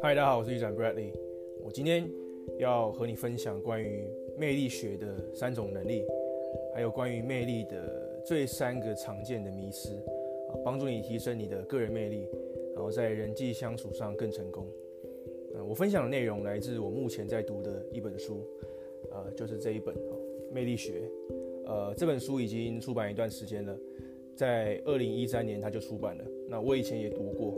[0.00, 1.10] 嗨，大家好，我是 Yu Bradley。
[1.62, 2.08] 我今天
[2.58, 6.06] 要和你分享关于魅力学的三种能力，
[6.74, 9.90] 还有关于魅力的这三个常见的迷思，
[10.64, 12.26] 帮助你提升你的个人魅力，
[12.74, 14.66] 然后在人际相处上更成功。
[15.68, 18.46] 我分享的内容来自我目前在读的一本书，
[19.10, 19.94] 呃，就是这一本
[20.50, 20.92] 《魅力学》。
[21.66, 23.78] 呃，这本书已经出版一段时间了，
[24.34, 26.24] 在二零一三年它就出版了。
[26.48, 27.54] 那我以前也读过。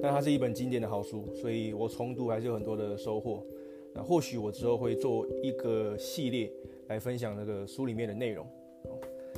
[0.00, 3.44] 但它是一本经典的好书，所以我重读还是有很多的收获。
[3.92, 6.50] 那或许我之后会做一个系列
[6.88, 8.46] 来分享那个书里面的内容。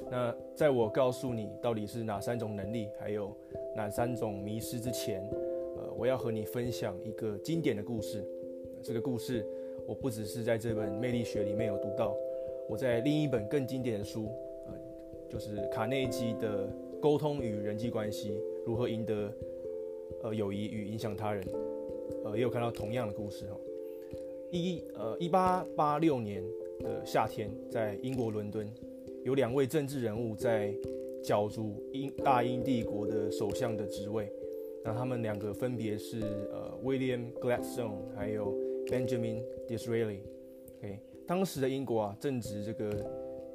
[0.08, 3.36] 那在我告诉你到底是哪三种能力，还有
[3.74, 5.20] 哪三种迷失之前，
[5.76, 8.24] 呃，我要和你分享一个经典的故事。
[8.84, 9.44] 这个故事
[9.84, 12.14] 我不只是在这本《魅力学》里面有读到，
[12.68, 14.28] 我在另一本更经典的书，
[15.28, 16.66] 就是卡内基的
[17.00, 19.28] 《沟通与人际关系：如何赢得》。
[20.22, 21.44] 呃，友谊与影响他人，
[22.24, 23.56] 呃，也有看到同样的故事哈。
[24.52, 26.42] 一呃，一八八六年
[26.78, 28.66] 的夏天，在英国伦敦，
[29.24, 30.72] 有两位政治人物在
[31.22, 34.32] 角逐英大英帝国的首相的职位。
[34.84, 36.20] 那他们两个分别是
[36.52, 38.54] 呃，William Gladstone 还有
[38.86, 40.20] Benjamin Disraeli。
[40.78, 42.88] OK，当时的英国啊，正值这个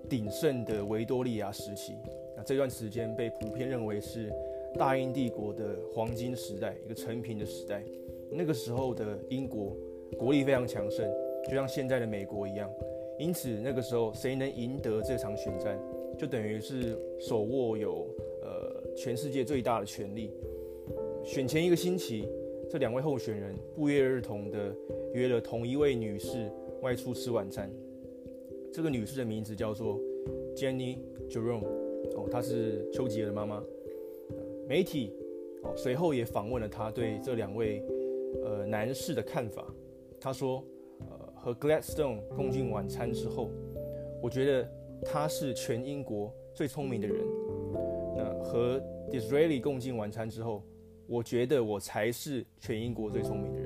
[0.10, 1.96] 鼎盛的维多利亚时期。
[2.36, 4.32] 那这段时间被普遍认为是。
[4.80, 7.84] 大英帝国的黄金时代，一个成平的时代。
[8.30, 9.76] 那个时候的英国
[10.18, 11.06] 国力非常强盛，
[11.44, 12.72] 就像现在的美国一样。
[13.20, 15.78] 因此，那个时候谁能赢得这场选战，
[16.18, 18.08] 就等于是手握有
[18.42, 20.32] 呃全世界最大的权力。
[21.22, 22.26] 选前一个星期，
[22.70, 24.74] 这两位候选人不约而同地
[25.14, 26.50] 约了同一位女士
[26.82, 27.70] 外出吃晚餐。
[28.74, 30.00] 这个女士的名字叫做
[30.56, 31.66] Jenny Jerome，
[32.16, 33.62] 哦，她是丘吉尔的妈妈。
[34.68, 35.14] 媒体
[35.64, 37.84] 哦，随后也访问了她对这两位
[38.44, 39.66] 呃男士的看法。
[40.20, 40.64] 他说，
[41.00, 43.50] 呃，和 Gladstone 共进晚餐之后，
[44.22, 44.72] 我觉得
[45.04, 47.18] 他是全英国最聪明的人。
[48.16, 48.80] 那和
[49.10, 50.64] Disraeli 共进晚餐之后，
[51.08, 53.61] 我觉得我才是全英国最聪明的人。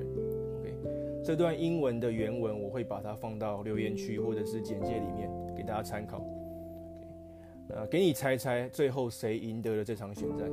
[1.26, 6.18] 这段英文的原文我会把它放到留言区或者是简介里面给大家参考。
[6.18, 10.48] OK，那给你猜猜，最后谁赢得了这场选战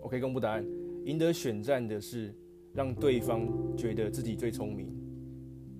[0.00, 0.66] ？？OK，公布答案，
[1.04, 2.34] 赢得选战的是
[2.74, 4.92] 让对方觉得自己最聪明、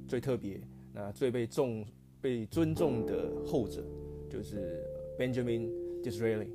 [0.06, 0.60] 最特别、
[0.92, 1.84] 那最被重、
[2.20, 3.84] 被尊重的后者，
[4.30, 4.86] 就是
[5.18, 5.68] Benjamin
[6.00, 6.46] Disraeli。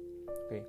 [0.45, 0.63] OK，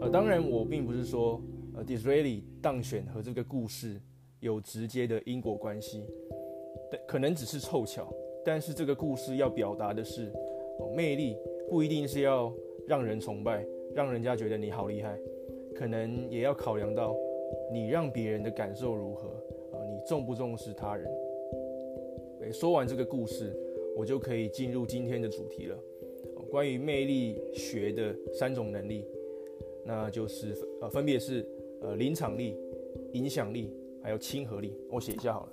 [0.00, 1.40] 呃，当然我并不是说
[1.76, 4.00] 呃 Disraeli 当选和这个故事
[4.40, 6.04] 有直接的因果关系，
[6.90, 8.12] 但可能只是凑巧。
[8.44, 10.32] 但是这个故事要表达的是，
[10.78, 11.36] 哦，魅力
[11.68, 12.52] 不一定是要
[12.86, 15.18] 让人崇拜，让人家觉得你好厉害。
[15.74, 17.16] 可能也要考量到
[17.72, 19.28] 你让别人的感受如何，
[19.72, 21.10] 呃，你重不重视他人。
[22.52, 23.54] 说完这个故事，
[23.96, 25.78] 我就可以进入今天的主题了。
[26.50, 29.04] 关于魅力学的三种能力，
[29.84, 31.46] 那就是呃，分别是
[31.82, 32.56] 呃，临场力、
[33.12, 33.70] 影响力，
[34.02, 34.72] 还有亲和力。
[34.90, 35.52] 我写一下好了。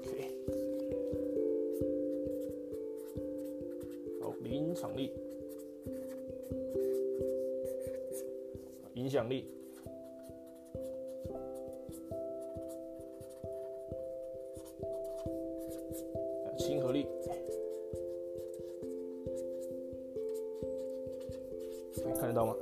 [0.00, 0.34] OK，
[4.20, 5.12] 好，临场力。
[8.94, 9.46] 影响力、
[16.58, 17.06] 亲和力，
[22.14, 22.54] 看得到吗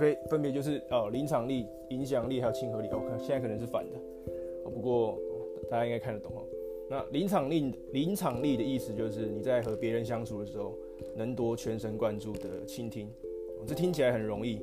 [0.00, 2.88] ？OK，分别就是哦，临场力、影响力还有亲和力。
[2.88, 4.00] OK，现在可能是反的，
[4.64, 5.18] 不过
[5.68, 6.42] 大家应该看得懂哦。
[6.88, 10.74] 那临场力，临场力的意思就是你在和别人相处的时候，
[11.14, 13.10] 能多全神贯注的倾听。
[13.66, 14.62] 这听起来很容易，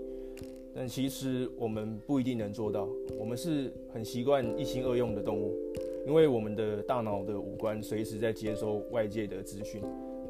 [0.73, 2.89] 但其实我们不一定能做到。
[3.19, 5.53] 我们是很习惯一心二用的动物，
[6.07, 9.83] 因为我们的大脑的五官随时在接收外界的资讯，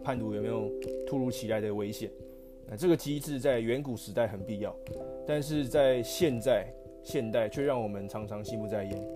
[0.03, 0.69] 判读有没有
[1.07, 2.12] 突如其来的危险。
[2.69, 4.75] 那这个机制在远古时代很必要，
[5.25, 6.67] 但是在现在
[7.02, 9.08] 现代却让我们常常心不在焉。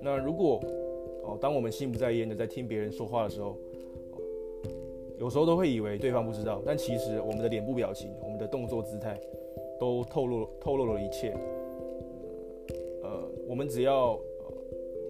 [0.00, 0.60] 那如果
[1.22, 3.56] 哦，当我们心不在焉的在听别人说话的时候，
[5.18, 9.18] 有时候都会以为对方不知道，但其实我们的脸部表情、我们的动作姿态，
[9.78, 11.34] 都透露透露了一切。
[13.02, 14.52] 呃，我们只要、呃、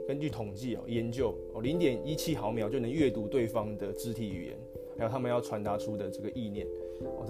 [0.06, 4.56] 根据统计哦，研究哦，零点一七毫秒就能阅读对方的肢体语言，
[4.96, 6.66] 还有他们要传达出的这个意念，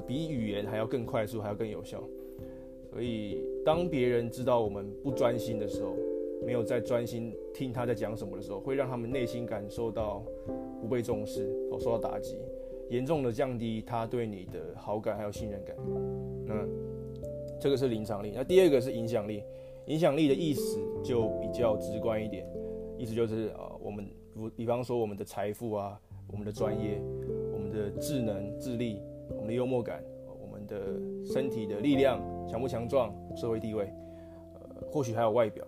[0.06, 2.02] 比语言还要更快速，还要更有效。
[2.90, 5.94] 所以，当别人知道我们不专心的时候，
[6.44, 10.22] 没有在专心听他在讲什么的时候，会让他们内心感受到
[10.80, 12.36] 不被重视，哦，受到打击。
[12.90, 15.74] 严重的降低他对你的好感还有信任感。
[16.46, 16.66] 那
[17.58, 18.32] 这个是临场力。
[18.34, 19.42] 那第二个是影响力。
[19.86, 22.46] 影响力的意思就比较直观一点，
[22.96, 24.08] 意思就是啊，我们
[24.56, 26.00] 比方说我们的财富啊，
[26.32, 27.02] 我们的专业，
[27.74, 29.00] 的智能、智力，
[29.30, 30.02] 我们的幽默感，
[30.40, 33.92] 我们的身体的力量强不强壮，社会地位，
[34.54, 35.66] 呃，或许还有外表。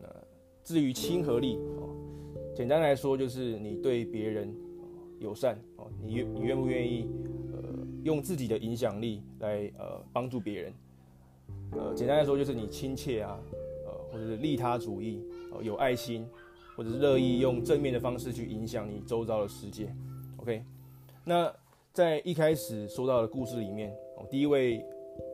[0.00, 0.08] 那
[0.62, 1.90] 至于亲和力哦，
[2.54, 4.54] 简单来说就是你对别人
[5.18, 7.08] 友善哦，你愿你愿不愿意
[7.52, 7.58] 呃
[8.04, 10.72] 用自己的影响力来呃帮助别人。
[11.72, 13.38] 呃，简单来说就是你亲切啊，
[13.86, 15.22] 呃，或者是利他主义，
[15.52, 16.26] 呃，有爱心，
[16.76, 19.94] 或者是乐意用正面的方式去影响你周遭的世界。
[20.36, 20.64] OK，
[21.24, 21.54] 那
[21.92, 24.84] 在一开始说到的故事里面，哦，第一位，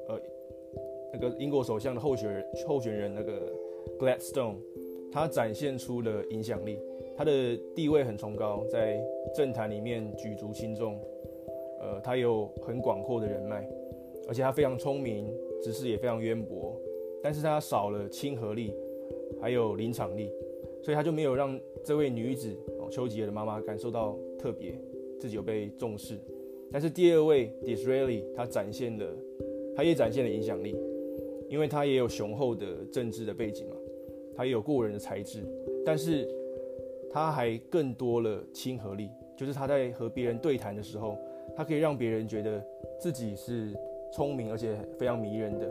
[0.09, 0.21] 呃，
[1.13, 3.53] 那个英国首相的候选人，候选人那个
[3.99, 4.57] Gladstone，
[5.13, 6.79] 他展现出了影响力，
[7.17, 9.01] 他的地位很崇高，在
[9.35, 11.01] 政坛里面举足轻重，
[11.81, 13.69] 呃，他有很广阔的人脉，
[14.29, 15.29] 而且他非常聪明。
[15.61, 16.81] 知识也非常渊博，
[17.21, 18.73] 但是他少了亲和力，
[19.41, 20.31] 还有临场力，
[20.85, 24.79] 所以他就没有让这位女子哦，丘吉尔的妈妈感受到特别，
[25.19, 26.19] 自己有被重视。
[26.71, 29.07] 但是第二位 Disraeli，他展现了，
[29.75, 30.77] 他也展现了影响力，
[31.49, 33.77] 因为他也有雄厚的政治的背景嘛，
[34.35, 35.43] 他也有过人的才智，
[35.85, 36.29] 但是
[37.11, 41.19] 他还更多了亲和力，就是他在和别人对谈的时候，
[41.57, 42.65] 他可以让别人觉得
[43.01, 43.75] 自己是。
[44.11, 45.71] 聪明而且非常迷人的，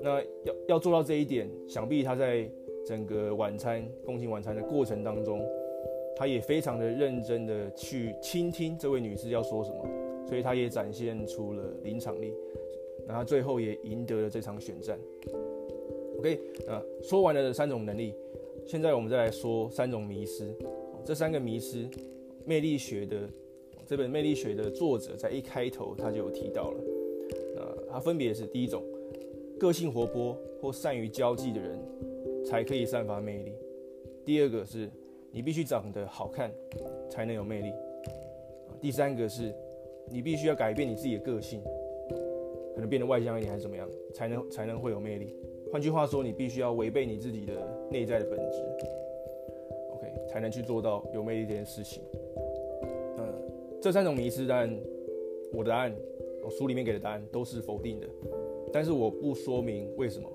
[0.00, 2.50] 那要要做到这一点，想必他在
[2.86, 5.46] 整个晚餐共进晚餐的过程当中，
[6.18, 9.88] 他也非常的认真的去倾听这位女士要说什么，
[10.26, 12.34] 所以他也展现出了临场力，
[13.06, 14.98] 那他最后也赢得了这场选战。
[16.18, 18.12] OK，那说完了三种能力，
[18.66, 20.52] 现在我们再来说三种迷失。
[21.04, 21.88] 这三个迷失，
[22.44, 23.30] 魅力学的
[23.86, 26.80] 这本魅力学的作者在一开头他就有提到了。
[27.90, 28.82] 它分别是第一种，
[29.58, 31.78] 个性活泼或善于交际的人
[32.44, 33.52] 才可以散发魅力；
[34.26, 34.90] 第二个是，
[35.30, 36.50] 你必须长得好看
[37.08, 37.72] 才能有魅力；
[38.80, 39.54] 第三个是，
[40.10, 41.62] 你必须要改变你自己的个性，
[42.74, 45.34] 可能变得外向一点还是怎么样，才能才能会有魅力。
[45.72, 47.54] 换句话说，你必须要违背你自己的
[47.90, 48.62] 内在的本质
[49.94, 52.02] ，OK，才能去做到有魅力这件事情。
[53.18, 53.34] 嗯，
[53.80, 54.74] 这三种迷思，但
[55.52, 55.94] 我的答案。
[56.40, 58.06] 我书里面给的答案都是否定的，
[58.72, 60.26] 但是我不说明为什么，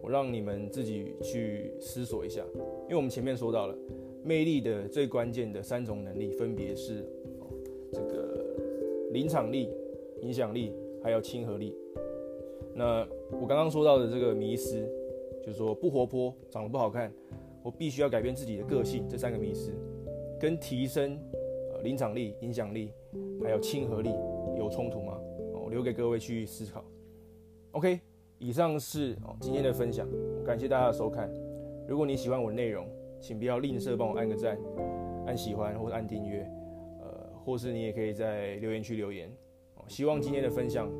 [0.00, 2.42] 我让你们自己去思索一下。
[2.84, 3.76] 因为我们前面说到了，
[4.24, 7.04] 魅力的最关键的三种能力分别是
[7.38, 7.46] 哦，
[7.92, 8.56] 这个
[9.12, 9.68] 临场力、
[10.22, 10.72] 影响力，
[11.02, 11.76] 还有亲和力。
[12.74, 14.88] 那我刚刚说到的这个迷失，
[15.42, 17.12] 就是说不活泼、长得不好看，
[17.62, 19.72] 我必须要改变自己的个性，这三个迷失，
[20.40, 21.18] 跟提升
[21.72, 22.90] 呃临场力、影响力，
[23.42, 24.08] 还有亲和力
[24.58, 25.20] 有冲突吗？
[25.52, 26.82] 哦留给各位去思考。
[27.72, 28.00] OK，
[28.38, 30.08] 以上是哦今天的分享，
[30.44, 31.30] 感谢大家的收看。
[31.86, 32.88] 如果你喜欢我的内容，
[33.24, 34.58] 请不要吝啬帮我按个赞、
[35.24, 36.46] 按喜欢或者按订阅，
[37.00, 39.34] 呃，或是你也可以在留言区留言。
[39.88, 40.92] 希望今天的分享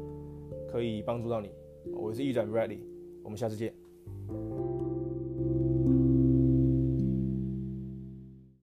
[0.66, 1.50] 可以帮助到你。
[1.92, 2.80] 我是玉仔 Bradley，
[3.22, 3.73] 我们下次见。